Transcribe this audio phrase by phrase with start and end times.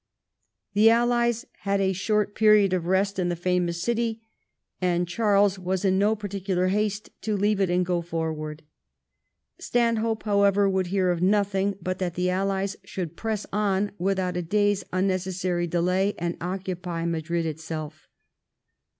[0.73, 3.05] The Allies had a short period 40 THE REIGN OF QUEEN ANNE.
[3.05, 3.05] ch.
[3.05, 3.19] xxii.
[3.19, 3.35] of rest in the
[3.69, 4.21] famous city,
[4.81, 8.63] and Charles was in no par ticular haste to leave it and go forward.
[9.59, 14.41] Stanhope, however, would hear of nothing but that the Allies should press on without a
[14.41, 18.07] day's unnecessary delay and occupy Madrid itself.